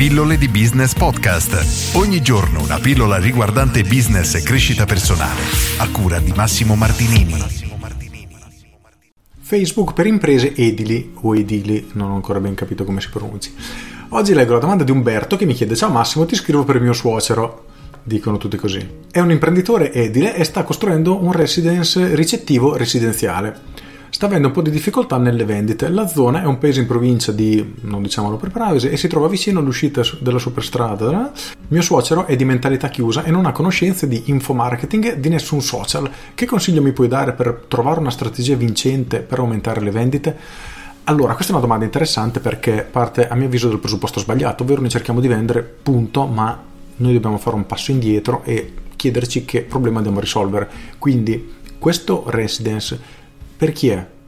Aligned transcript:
Pillole 0.00 0.38
di 0.38 0.48
Business 0.48 0.94
Podcast. 0.94 1.94
Ogni 1.94 2.22
giorno 2.22 2.62
una 2.62 2.78
pillola 2.78 3.18
riguardante 3.18 3.82
business 3.82 4.34
e 4.34 4.42
crescita 4.42 4.86
personale. 4.86 5.42
A 5.76 5.90
cura 5.90 6.18
di 6.20 6.32
Massimo 6.34 6.74
Martinini. 6.74 7.34
Facebook 9.42 9.92
per 9.92 10.06
imprese 10.06 10.54
edili 10.54 11.12
o 11.20 11.36
edili, 11.36 11.90
non 11.92 12.12
ho 12.12 12.14
ancora 12.14 12.40
ben 12.40 12.54
capito 12.54 12.84
come 12.84 13.02
si 13.02 13.10
pronunci. 13.10 13.54
Oggi 14.08 14.32
leggo 14.32 14.54
la 14.54 14.60
domanda 14.60 14.84
di 14.84 14.90
Umberto 14.90 15.36
che 15.36 15.44
mi 15.44 15.52
chiede: 15.52 15.76
Ciao 15.76 15.90
Massimo, 15.90 16.24
ti 16.24 16.34
scrivo 16.34 16.64
per 16.64 16.80
mio 16.80 16.94
suocero. 16.94 17.66
Dicono 18.02 18.38
tutti 18.38 18.56
così. 18.56 18.88
È 19.10 19.20
un 19.20 19.30
imprenditore 19.30 19.92
edile 19.92 20.34
e 20.34 20.44
sta 20.44 20.62
costruendo 20.62 21.22
un 21.22 21.32
residence 21.32 22.14
ricettivo 22.14 22.74
residenziale 22.74 23.69
sta 24.20 24.28
avendo 24.28 24.48
un 24.48 24.52
po' 24.52 24.60
di 24.60 24.70
difficoltà 24.70 25.16
nelle 25.16 25.46
vendite. 25.46 25.88
La 25.88 26.06
zona 26.06 26.42
è 26.42 26.44
un 26.44 26.58
paese 26.58 26.80
in 26.80 26.86
provincia 26.86 27.32
di, 27.32 27.76
non 27.84 28.02
diciamolo 28.02 28.36
per 28.36 28.50
privacy, 28.50 28.90
e 28.90 28.98
si 28.98 29.08
trova 29.08 29.28
vicino 29.28 29.60
all'uscita 29.60 30.02
della 30.18 30.38
superstrada. 30.38 31.32
Mio 31.68 31.80
suocero 31.80 32.26
è 32.26 32.36
di 32.36 32.44
mentalità 32.44 32.90
chiusa 32.90 33.24
e 33.24 33.30
non 33.30 33.46
ha 33.46 33.52
conoscenze 33.52 34.06
di 34.06 34.24
infomarketing 34.26 35.14
di 35.14 35.30
nessun 35.30 35.62
social. 35.62 36.10
Che 36.34 36.44
consiglio 36.44 36.82
mi 36.82 36.92
puoi 36.92 37.08
dare 37.08 37.32
per 37.32 37.64
trovare 37.66 37.98
una 37.98 38.10
strategia 38.10 38.56
vincente 38.56 39.20
per 39.20 39.38
aumentare 39.38 39.80
le 39.80 39.90
vendite? 39.90 40.36
Allora, 41.04 41.32
questa 41.32 41.52
è 41.52 41.56
una 41.56 41.64
domanda 41.64 41.86
interessante 41.86 42.40
perché 42.40 42.86
parte 42.90 43.26
a 43.26 43.34
mio 43.34 43.46
avviso 43.46 43.68
dal 43.68 43.78
presupposto 43.78 44.20
sbagliato, 44.20 44.64
ovvero 44.64 44.82
noi 44.82 44.90
cerchiamo 44.90 45.20
di 45.20 45.28
vendere, 45.28 45.62
punto, 45.62 46.26
ma 46.26 46.62
noi 46.96 47.12
dobbiamo 47.14 47.38
fare 47.38 47.56
un 47.56 47.64
passo 47.64 47.90
indietro 47.90 48.42
e 48.44 48.74
chiederci 48.96 49.46
che 49.46 49.62
problema 49.62 49.96
andiamo 49.96 50.18
a 50.18 50.20
risolvere. 50.20 50.68
Quindi, 50.98 51.54
questo 51.78 52.24
residence 52.26 53.16
per 53.60 53.72
chi 53.72 53.88
è? 53.88 54.19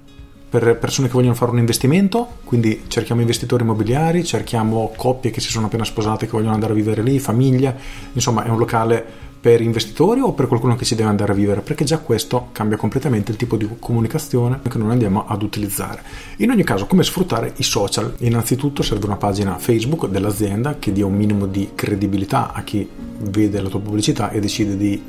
Per 0.52 0.76
persone 0.76 1.08
che 1.08 1.14
vogliono 1.14 1.32
fare 1.32 1.50
un 1.50 1.56
investimento, 1.56 2.28
quindi 2.44 2.82
cerchiamo 2.88 3.22
investitori 3.22 3.62
immobiliari, 3.62 4.22
cerchiamo 4.22 4.92
coppie 4.94 5.30
che 5.30 5.40
si 5.40 5.48
sono 5.48 5.64
appena 5.64 5.82
sposate 5.82 6.26
che 6.26 6.32
vogliono 6.32 6.52
andare 6.52 6.72
a 6.72 6.74
vivere 6.74 7.02
lì, 7.02 7.18
famiglia, 7.18 7.74
insomma 8.12 8.44
è 8.44 8.50
un 8.50 8.58
locale 8.58 9.02
per 9.40 9.62
investitori 9.62 10.20
o 10.20 10.32
per 10.34 10.48
qualcuno 10.48 10.76
che 10.76 10.84
ci 10.84 10.94
deve 10.94 11.08
andare 11.08 11.32
a 11.32 11.34
vivere, 11.34 11.62
perché 11.62 11.84
già 11.84 12.00
questo 12.00 12.48
cambia 12.52 12.76
completamente 12.76 13.30
il 13.30 13.38
tipo 13.38 13.56
di 13.56 13.66
comunicazione 13.78 14.60
che 14.68 14.76
noi 14.76 14.90
andiamo 14.90 15.24
ad 15.26 15.42
utilizzare. 15.42 16.02
In 16.36 16.50
ogni 16.50 16.64
caso, 16.64 16.84
come 16.86 17.02
sfruttare 17.02 17.54
i 17.56 17.62
social? 17.62 18.12
Innanzitutto 18.18 18.82
serve 18.82 19.06
una 19.06 19.16
pagina 19.16 19.56
Facebook 19.56 20.06
dell'azienda 20.08 20.76
che 20.78 20.92
dia 20.92 21.06
un 21.06 21.14
minimo 21.14 21.46
di 21.46 21.70
credibilità 21.74 22.52
a 22.52 22.62
chi 22.62 22.86
vede 23.20 23.58
la 23.58 23.70
tua 23.70 23.80
pubblicità 23.80 24.30
e 24.30 24.38
decide 24.38 24.76
di 24.76 25.02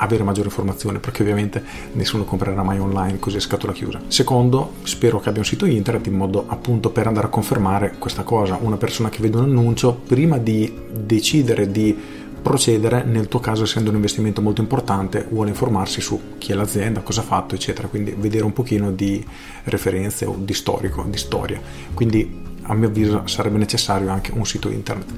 avere 0.00 0.22
maggiore 0.22 0.48
informazione 0.48 0.98
perché 0.98 1.22
ovviamente 1.22 1.62
nessuno 1.92 2.24
comprerà 2.24 2.62
mai 2.62 2.78
online 2.78 3.18
così 3.18 3.36
a 3.36 3.40
scatola 3.40 3.72
chiusa. 3.72 4.00
Secondo, 4.08 4.74
spero 4.82 5.20
che 5.20 5.28
abbia 5.28 5.40
un 5.40 5.46
sito 5.46 5.66
internet 5.66 6.06
in 6.06 6.14
modo 6.14 6.44
appunto 6.48 6.90
per 6.90 7.06
andare 7.06 7.26
a 7.26 7.30
confermare 7.30 7.94
questa 7.98 8.22
cosa. 8.22 8.58
Una 8.60 8.76
persona 8.76 9.08
che 9.08 9.20
vede 9.20 9.36
un 9.36 9.44
annuncio 9.44 9.94
prima 10.06 10.38
di 10.38 10.72
decidere 10.90 11.70
di 11.70 11.96
procedere, 12.40 13.04
nel 13.04 13.28
tuo 13.28 13.38
caso 13.38 13.64
essendo 13.64 13.90
un 13.90 13.96
investimento 13.96 14.40
molto 14.40 14.62
importante, 14.62 15.26
vuole 15.30 15.50
informarsi 15.50 16.00
su 16.00 16.18
chi 16.38 16.52
è 16.52 16.54
l'azienda, 16.54 17.00
cosa 17.00 17.20
ha 17.20 17.24
fatto, 17.24 17.54
eccetera, 17.54 17.88
quindi 17.88 18.14
vedere 18.16 18.44
un 18.44 18.54
pochino 18.54 18.90
di 18.90 19.22
referenze 19.64 20.24
o 20.24 20.36
di 20.38 20.54
storico, 20.54 21.04
di 21.08 21.18
storia. 21.18 21.60
Quindi 21.92 22.48
a 22.62 22.74
mio 22.74 22.88
avviso 22.88 23.26
sarebbe 23.26 23.58
necessario 23.58 24.10
anche 24.10 24.32
un 24.34 24.46
sito 24.46 24.70
internet. 24.70 25.12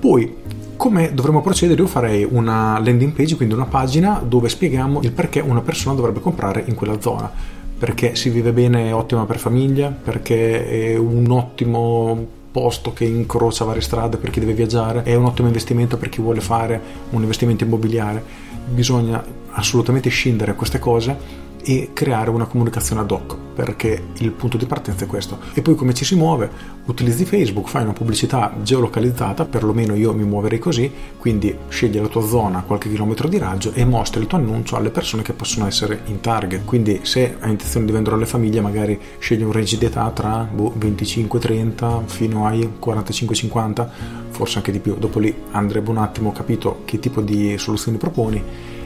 Poi 0.00 0.34
come 0.76 1.14
dovremmo 1.14 1.40
procedere? 1.40 1.80
Io 1.80 1.86
farei 1.86 2.26
una 2.28 2.78
landing 2.78 3.12
page, 3.12 3.36
quindi 3.36 3.54
una 3.54 3.66
pagina 3.66 4.22
dove 4.24 4.48
spieghiamo 4.48 5.00
il 5.02 5.12
perché 5.12 5.40
una 5.40 5.60
persona 5.60 5.94
dovrebbe 5.94 6.20
comprare 6.20 6.64
in 6.66 6.74
quella 6.74 7.00
zona. 7.00 7.30
Perché 7.78 8.14
si 8.14 8.30
vive 8.30 8.52
bene, 8.52 8.88
è 8.88 8.94
ottima 8.94 9.24
per 9.24 9.38
famiglia, 9.38 9.90
perché 9.90 10.92
è 10.92 10.96
un 10.96 11.30
ottimo 11.30 12.40
posto 12.52 12.92
che 12.92 13.04
incrocia 13.04 13.64
varie 13.64 13.80
strade 13.80 14.18
per 14.18 14.30
chi 14.30 14.38
deve 14.38 14.52
viaggiare, 14.52 15.02
è 15.02 15.14
un 15.14 15.24
ottimo 15.24 15.48
investimento 15.48 15.96
per 15.96 16.08
chi 16.08 16.20
vuole 16.20 16.40
fare 16.40 16.80
un 17.10 17.22
investimento 17.22 17.64
immobiliare. 17.64 18.22
Bisogna 18.66 19.24
assolutamente 19.50 20.08
scindere 20.10 20.54
queste 20.54 20.78
cose 20.78 21.41
e 21.62 21.90
creare 21.92 22.30
una 22.30 22.46
comunicazione 22.46 23.00
ad 23.00 23.10
hoc 23.10 23.36
perché 23.54 24.02
il 24.18 24.30
punto 24.30 24.56
di 24.56 24.66
partenza 24.66 25.04
è 25.04 25.06
questo. 25.06 25.38
E 25.54 25.62
poi 25.62 25.74
come 25.74 25.94
ci 25.94 26.04
si 26.04 26.14
muove? 26.14 26.50
Utilizzi 26.86 27.24
Facebook 27.24 27.68
fai 27.68 27.82
una 27.82 27.92
pubblicità 27.92 28.54
geolocalizzata 28.60 29.44
perlomeno 29.44 29.94
io 29.94 30.12
mi 30.14 30.24
muoverei 30.24 30.58
così 30.58 30.90
quindi 31.18 31.56
scegli 31.68 32.00
la 32.00 32.08
tua 32.08 32.26
zona 32.26 32.58
a 32.58 32.62
qualche 32.62 32.88
chilometro 32.88 33.28
di 33.28 33.38
raggio 33.38 33.72
e 33.72 33.84
mostri 33.84 34.20
il 34.20 34.26
tuo 34.26 34.38
annuncio 34.38 34.76
alle 34.76 34.90
persone 34.90 35.22
che 35.22 35.32
possono 35.32 35.66
essere 35.66 36.00
in 36.06 36.20
target. 36.20 36.64
Quindi 36.64 37.00
se 37.02 37.36
hai 37.38 37.50
intenzione 37.50 37.86
di 37.86 37.92
vendere 37.92 38.16
alle 38.16 38.26
famiglie 38.26 38.60
magari 38.60 38.98
scegli 39.18 39.42
un 39.42 39.52
range 39.52 39.78
di 39.78 39.84
età 39.84 40.10
tra 40.10 40.48
boh, 40.50 40.74
25-30 40.78 42.06
fino 42.06 42.46
ai 42.46 42.68
45-50 42.82 43.88
forse 44.30 44.58
anche 44.58 44.72
di 44.72 44.80
più. 44.80 44.96
Dopo 44.96 45.18
lì 45.18 45.34
andrebbe 45.52 45.90
un 45.90 45.98
attimo 45.98 46.32
capito 46.32 46.82
che 46.84 46.98
tipo 46.98 47.20
di 47.20 47.56
soluzioni 47.58 47.98
proponi 47.98 48.42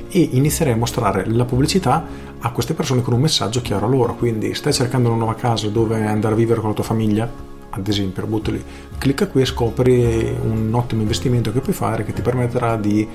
e 0.08 0.28
inizierei 0.32 0.74
a 0.74 0.76
mostrare 0.76 1.26
la 1.26 1.44
pubblicità 1.44 2.04
a 2.38 2.50
queste 2.50 2.74
persone 2.74 3.02
con 3.02 3.14
un 3.14 3.20
messaggio 3.20 3.60
chiaro 3.60 3.86
a 3.86 3.88
loro. 3.88 4.14
Quindi 4.14 4.54
stai 4.54 4.72
cercando 4.72 5.08
una 5.08 5.18
nuova 5.18 5.34
casa 5.34 5.68
dove 5.68 6.04
andare 6.06 6.34
a 6.34 6.36
vivere 6.36 6.60
con 6.60 6.70
la 6.70 6.74
tua 6.74 6.84
famiglia? 6.84 7.30
Ad 7.70 7.88
esempio, 7.88 8.26
buttali, 8.26 8.62
clicca 8.98 9.26
qui 9.26 9.42
e 9.42 9.44
scopri 9.44 10.34
un 10.42 10.70
ottimo 10.72 11.02
investimento 11.02 11.52
che 11.52 11.60
puoi 11.60 11.74
fare 11.74 12.04
che 12.04 12.12
ti 12.12 12.22
permetterà 12.22 12.76
di 12.76 13.06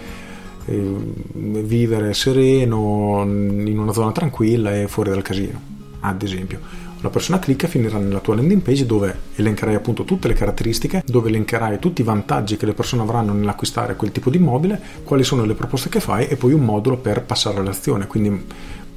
eh, 0.66 0.96
vivere 1.34 2.14
sereno 2.14 3.24
in 3.24 3.80
una 3.80 3.92
zona 3.92 4.12
tranquilla 4.12 4.76
e 4.76 4.88
fuori 4.88 5.10
dal 5.10 5.24
casino. 5.24 5.60
Ad 6.02 6.22
esempio 6.22 6.60
la 7.02 7.10
persona 7.10 7.40
clicca 7.40 7.68
finirà 7.68 7.98
nella 7.98 8.20
tua 8.20 8.36
landing 8.36 8.62
page 8.62 8.86
dove 8.86 9.16
elencherai 9.36 9.74
appunto 9.74 10.04
tutte 10.04 10.28
le 10.28 10.36
caratteristiche, 10.36 11.04
dove 11.06 11.30
elencherai 11.30 11.80
tutti 11.80 12.02
i 12.02 12.04
vantaggi 12.04 12.58
che 12.58 12.68
le 12.68 12.74
persone 12.74 13.02
avranno 13.02 13.34
nell'acquistare 13.34 13.96
quel 13.96 14.12
tipo 14.12 14.30
di 14.30 14.38
immobile, 14.38 14.80
quali 15.04 15.24
sono 15.24 15.44
le 15.44 15.56
proposte 15.56 15.90
che 15.90 16.00
fai 16.00 16.28
e 16.28 16.38
poi 16.38 16.54
un 16.54 16.64
modulo 16.64 16.98
per 16.98 17.24
passare 17.24 17.58
all'azione, 17.58 18.06
quindi 18.06 18.46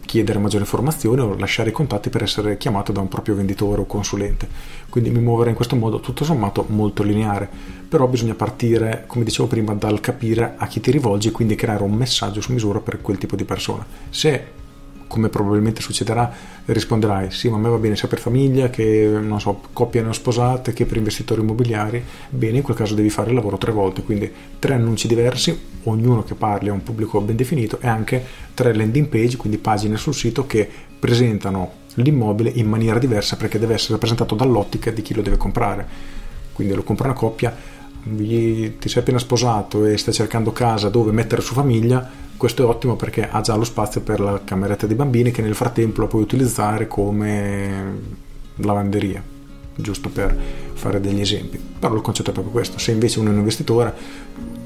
chiedere 0.05 0.39
maggiore 0.39 0.65
informazione 0.65 1.23
o 1.23 1.35
lasciare 1.37 1.71
i 1.71 1.73
contatti 1.73 2.11
per 2.11 2.23
essere 2.23 2.59
chiamato 2.59 2.93
da 2.93 3.01
un 3.01 3.09
proprio 3.09 3.35
venditore 3.35 3.81
o 3.81 3.87
consulente. 3.87 4.47
Quindi 4.91 5.11
mi 5.11 5.21
muoverei 5.21 5.51
in 5.51 5.57
questo 5.57 5.75
modo 5.75 6.01
tutto 6.01 6.25
sommato 6.25 6.67
molto 6.69 7.03
lineare, 7.03 7.49
però 7.89 8.07
bisogna 8.07 8.35
partire, 8.35 9.05
come 9.07 9.25
dicevo 9.25 9.49
prima, 9.49 9.73
dal 9.75 10.01
capire 10.01 10.55
a 10.57 10.67
chi 10.67 10.81
ti 10.81 10.91
rivolgi 10.91 11.29
e 11.29 11.33
quindi 11.33 11.55
creare 11.55 11.83
un 11.83 11.95
messaggio 11.95 12.43
su 12.43 12.53
misura 12.53 12.81
per 12.81 13.01
quel 13.01 13.17
tipo 13.17 13.35
di 13.35 13.45
persona. 13.45 13.85
Se 14.11 14.63
come 15.07 15.29
probabilmente 15.29 15.81
succederà, 15.81 16.33
risponderai 16.65 17.31
sì, 17.31 17.49
ma 17.49 17.57
a 17.57 17.59
me 17.59 17.69
va 17.69 17.77
bene 17.77 17.97
sia 17.97 18.09
per 18.09 18.19
famiglia 18.19 18.71
che, 18.71 19.07
non 19.21 19.41
so, 19.41 19.61
coppie 19.73 20.03
non 20.03 20.15
sposate 20.15 20.73
che 20.73 20.87
per 20.87 20.97
investitori 20.97 21.41
immobiliari. 21.41 22.03
Bene, 22.31 22.59
in 22.59 22.63
quel 22.63 22.77
caso 22.77 22.95
devi 22.95 23.11
fare 23.11 23.31
il 23.31 23.35
lavoro 23.35 23.59
tre 23.59 23.73
volte, 23.73 24.03
quindi 24.03 24.31
tre 24.59 24.75
annunci 24.75 25.07
diversi, 25.07 25.59
ognuno 25.85 26.25
che 26.25 26.35
parli 26.35 26.69
a 26.69 26.73
un 26.73 26.83
pubblico 26.83 27.21
ben 27.21 27.37
definito 27.37 27.79
e 27.81 27.87
anche 27.87 28.25
tre 28.55 28.75
landing 28.75 29.07
page, 29.07 29.37
quindi 29.37 29.59
pagine 29.59 29.97
sul 29.97 30.15
sito 30.15 30.47
che 30.47 30.69
presentano 30.99 31.83
l'immobile 31.95 32.51
in 32.55 32.69
maniera 32.69 32.99
diversa 32.99 33.37
perché 33.37 33.59
deve 33.59 33.75
essere 33.75 33.99
presentato 33.99 34.35
dall'ottica 34.35 34.91
di 34.91 35.03
chi 35.03 35.15
lo 35.15 35.23
deve 35.23 35.37
comprare. 35.37 35.87
Quindi 36.53 36.75
lo 36.75 36.83
compra 36.83 37.09
una 37.09 37.17
coppia, 37.17 37.55
ti 38.05 38.89
sei 38.89 39.03
appena 39.03 39.19
sposato 39.19 39.87
e 39.87 39.97
stai 39.97 40.13
cercando 40.13 40.53
casa 40.53 40.89
dove 40.89 41.11
mettere 41.11 41.41
su 41.41 41.55
famiglia, 41.55 42.09
questo 42.37 42.63
è 42.63 42.67
ottimo 42.67 42.97
perché 42.97 43.29
ha 43.29 43.41
già 43.41 43.55
lo 43.55 43.65
spazio 43.65 44.03
per 44.03 44.21
la 44.21 44.41
cameretta 44.45 44.87
dei 44.87 44.97
bambini 44.97 45.31
che 45.31 45.43
nel 45.43 45.55
frattempo 45.55 46.03
la 46.03 46.07
puoi 46.07 46.23
utilizzare 46.23 46.87
come 46.87 48.23
lavanderia, 48.57 49.23
giusto 49.77 50.09
per 50.09 50.37
fare 50.75 51.01
degli 51.01 51.21
esempi. 51.21 51.59
Però 51.79 51.95
il 51.95 52.03
concetto 52.03 52.31
è 52.31 52.33
proprio 52.33 52.53
questo. 52.53 52.79
Se 52.79 52.93
invece 52.93 53.19
uno 53.19 53.29
è 53.29 53.33
un 53.33 53.39
investitore, 53.39 53.95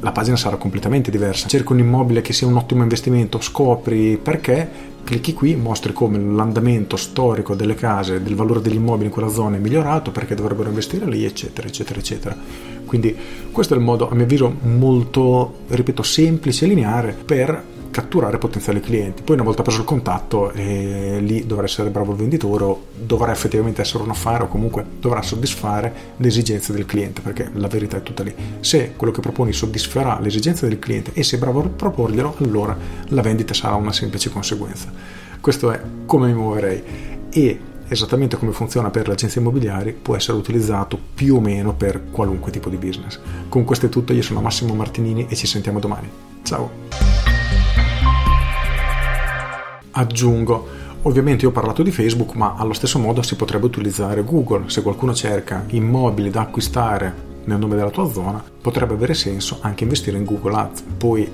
la 0.01 0.13
pagina 0.13 0.37
sarà 0.37 0.57
completamente 0.57 1.11
diversa. 1.11 1.49
Cerca 1.49 1.73
un 1.73 1.81
immobile 1.81 2.21
che 2.21 2.33
sia 2.33 2.47
un 2.47 2.57
ottimo 2.57 2.83
investimento, 2.83 3.41
scopri 3.41 4.19
perché, 4.23 4.69
clicchi 5.03 5.33
qui, 5.33 5.57
mostri 5.57 5.93
come 5.93 6.19
l'andamento 6.19 6.97
storico 6.97 7.55
delle 7.55 7.75
case, 7.75 8.23
del 8.23 8.35
valore 8.35 8.61
degli 8.61 8.77
immobili 8.77 9.07
in 9.07 9.13
quella 9.13 9.29
zona 9.29 9.57
è 9.57 9.59
migliorato, 9.59 10.11
perché 10.11 10.35
dovrebbero 10.35 10.69
investire 10.69 11.07
lì, 11.07 11.25
eccetera, 11.25 11.67
eccetera, 11.67 11.99
eccetera. 11.99 12.37
Quindi 12.85 13.15
questo 13.51 13.75
è 13.75 13.77
il 13.77 13.83
modo, 13.83 14.09
a 14.09 14.15
mio 14.15 14.25
avviso, 14.25 14.54
molto, 14.63 15.59
ripeto, 15.69 16.03
semplice 16.03 16.65
e 16.65 16.69
lineare 16.69 17.13
per 17.13 17.77
catturare 17.98 18.39
potenziali 18.39 18.78
clienti. 18.80 19.22
Poi 19.22 19.34
una 19.34 19.45
volta 19.45 19.62
preso 19.62 19.80
il 19.80 19.84
contatto, 19.84 20.53
eh, 20.53 21.18
lì 21.21 21.45
dovrà 21.47 21.65
essere 21.65 21.91
bravo 21.91 22.12
il 22.12 22.18
venditore 22.18 22.62
o 22.62 22.84
dovrà 22.97 23.33
effettivamente 23.33 23.80
essere 23.80 24.04
un 24.04 24.10
affare 24.10 24.45
o 24.45 24.47
comunque 24.47 24.84
dovrà 25.00 25.21
soddisfare 25.21 25.92
le 26.16 26.28
esigenze 26.28 26.72
del 26.72 26.86
cliente, 26.86 27.21
perché 27.21 27.50
la 27.54 27.66
verità 27.66 27.97
è 27.97 28.03
tutta 28.04 28.22
lì. 28.22 28.33
Se 28.60 28.92
quello 28.95 29.12
che 29.12 29.21
proponi 29.21 29.53
soddisferà 29.53 30.21
le 30.21 30.28
esigenze 30.28 30.68
del 30.68 30.78
cliente 30.78 31.10
e 31.12 31.24
sei 31.24 31.41
bravo 31.41 31.60
a 31.60 31.68
proporglielo, 31.68 32.36
allora 32.39 32.77
la 33.09 33.21
vendita 33.21 33.53
sarà 33.53 33.74
una 33.74 33.92
semplice 33.92 34.30
conseguenza. 34.30 34.92
Questo 35.41 35.72
è 35.72 35.80
come 36.06 36.28
mi 36.28 36.34
muoverei 36.34 36.83
e 37.30 37.60
esattamente 37.89 38.36
come 38.36 38.53
funziona 38.53 38.91
per 38.91 39.09
le 39.09 39.15
agenzie 39.15 39.41
immobiliari, 39.41 39.92
può 39.92 40.15
essere 40.15 40.39
utilizzato 40.39 41.01
più 41.15 41.36
o 41.36 41.41
meno 41.41 41.74
per 41.74 42.10
qualunque 42.12 42.53
tipo 42.53 42.68
di 42.68 42.77
business. 42.77 43.18
Con 43.48 43.65
questo 43.65 43.86
è 43.86 43.89
tutto, 43.89 44.12
io 44.12 44.22
sono 44.22 44.41
Massimo 44.41 44.74
Martinini 44.74 45.27
e 45.28 45.34
ci 45.34 45.48
sentiamo 45.48 45.80
domani. 45.80 46.09
Ciao! 46.42 46.88
Aggiungo, 49.98 50.66
ovviamente 51.03 51.42
io 51.42 51.50
ho 51.50 51.53
parlato 51.53 51.83
di 51.83 51.91
Facebook, 51.91 52.36
ma 52.36 52.54
allo 52.56 52.72
stesso 52.72 53.00
modo 53.00 53.21
si 53.21 53.34
potrebbe 53.34 53.66
utilizzare 53.66 54.22
Google. 54.22 54.68
Se 54.71 54.80
qualcuno 54.80 55.12
cerca 55.12 55.65
immobili 55.71 56.30
da 56.30 56.42
acquistare 56.42 57.12
nel 57.47 57.59
nome 57.59 57.74
della 57.74 57.91
tua 57.91 58.09
zona, 58.09 58.41
potrebbe 58.62 58.95
avere 58.95 59.15
senso 59.15 59.59
anche 59.60 59.83
investire 59.83 60.16
in 60.16 60.24
Google 60.24 60.54
Ads. 60.54 60.83
Poi 60.97 61.28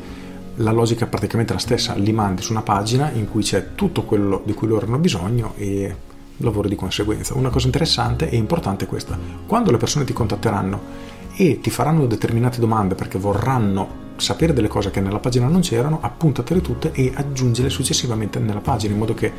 la 0.57 0.73
logica 0.73 1.05
è 1.05 1.09
praticamente 1.09 1.53
la 1.53 1.59
stessa, 1.59 1.93
li 1.93 2.13
mandi 2.13 2.41
su 2.41 2.53
una 2.53 2.63
pagina 2.63 3.11
in 3.11 3.29
cui 3.29 3.43
c'è 3.43 3.75
tutto 3.75 4.05
quello 4.05 4.41
di 4.47 4.55
cui 4.55 4.67
loro 4.67 4.87
hanno 4.87 4.99
bisogno 4.99 5.53
e 5.57 5.95
lavori 6.39 6.71
di 6.71 6.77
conseguenza. 6.77 7.37
Una 7.37 7.51
cosa 7.51 7.67
interessante 7.67 8.31
e 8.31 8.37
importante 8.37 8.87
è 8.87 8.89
questa, 8.89 9.19
quando 9.45 9.73
le 9.73 9.77
persone 9.77 10.07
ti 10.07 10.15
contatteranno 10.15 10.81
e 11.37 11.61
ti 11.61 11.69
faranno 11.69 12.07
determinate 12.07 12.61
domande 12.61 12.95
perché 12.95 13.19
vorranno 13.19 14.04
sapere 14.17 14.53
delle 14.53 14.69
cose 14.69 14.91
che 14.91 15.01
nella 15.01 15.19
pagina 15.19 15.49
non 15.49 15.61
c'erano, 15.61 15.99
appuntatele 16.01 16.61
tutte 16.61 16.93
e 16.93 17.13
aggiungele 17.15 17.71
successivamente 17.71 18.39
nella 18.39 18.61
pagina 18.61 18.93
in 18.93 18.99
modo 18.99 19.15
che 19.15 19.33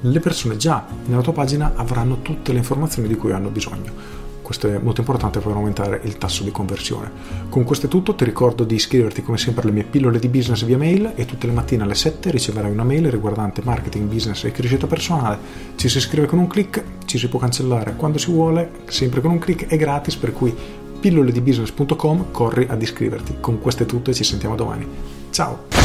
le 0.00 0.20
persone 0.20 0.56
già 0.56 0.84
nella 1.06 1.22
tua 1.22 1.32
pagina 1.32 1.72
avranno 1.74 2.22
tutte 2.22 2.52
le 2.52 2.58
informazioni 2.58 3.08
di 3.08 3.16
cui 3.16 3.32
hanno 3.32 3.48
bisogno. 3.48 4.26
Questo 4.48 4.66
è 4.66 4.78
molto 4.78 5.00
importante 5.00 5.40
per 5.40 5.52
aumentare 5.52 6.00
il 6.04 6.16
tasso 6.16 6.42
di 6.42 6.50
conversione. 6.50 7.10
Con 7.50 7.64
questo 7.64 7.84
è 7.84 7.88
tutto, 7.90 8.14
ti 8.14 8.24
ricordo 8.24 8.64
di 8.64 8.76
iscriverti 8.76 9.22
come 9.22 9.36
sempre 9.36 9.64
alle 9.64 9.72
mie 9.72 9.84
pillole 9.84 10.18
di 10.18 10.28
business 10.28 10.64
via 10.64 10.78
mail 10.78 11.12
e 11.16 11.26
tutte 11.26 11.46
le 11.46 11.52
mattine 11.52 11.82
alle 11.82 11.94
7 11.94 12.30
riceverai 12.30 12.70
una 12.70 12.82
mail 12.82 13.10
riguardante 13.10 13.60
marketing, 13.62 14.08
business 14.08 14.44
e 14.44 14.50
crescita 14.50 14.86
personale. 14.86 15.38
Ci 15.76 15.90
si 15.90 15.98
iscrive 15.98 16.26
con 16.26 16.38
un 16.38 16.46
clic, 16.46 16.82
ci 17.04 17.18
si 17.18 17.28
può 17.28 17.38
cancellare 17.38 17.94
quando 17.94 18.16
si 18.16 18.30
vuole, 18.30 18.70
sempre 18.86 19.20
con 19.20 19.32
un 19.32 19.38
clic, 19.38 19.66
è 19.66 19.76
gratis 19.76 20.16
per 20.16 20.32
cui 20.32 20.56
pilloledibusiness.com 21.00 22.30
corri 22.30 22.66
ad 22.68 22.82
iscriverti. 22.82 23.36
Con 23.40 23.60
questo 23.60 23.84
è 23.84 23.86
tutto 23.86 24.10
e 24.10 24.14
ci 24.14 24.24
sentiamo 24.24 24.56
domani. 24.56 24.86
Ciao! 25.30 25.77